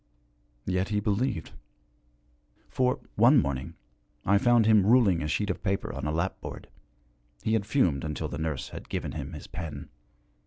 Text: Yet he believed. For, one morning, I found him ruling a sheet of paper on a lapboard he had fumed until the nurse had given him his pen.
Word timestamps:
Yet 0.65 0.89
he 0.89 0.99
believed. 0.99 1.51
For, 2.71 3.01
one 3.13 3.37
morning, 3.39 3.75
I 4.25 4.39
found 4.39 4.65
him 4.65 4.83
ruling 4.83 5.21
a 5.21 5.27
sheet 5.27 5.51
of 5.51 5.61
paper 5.61 5.93
on 5.93 6.07
a 6.07 6.11
lapboard 6.11 6.69
he 7.43 7.53
had 7.53 7.67
fumed 7.67 8.03
until 8.03 8.27
the 8.27 8.39
nurse 8.39 8.69
had 8.69 8.89
given 8.89 9.11
him 9.11 9.33
his 9.33 9.45
pen. 9.45 9.89